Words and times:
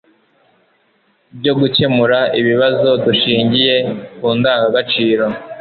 ryo 1.37 1.53
gukemura 1.59 2.19
ibibazo 2.39 2.89
dushingiye 3.05 3.75
ku 4.17 4.27
ndangagaciro 4.37 5.25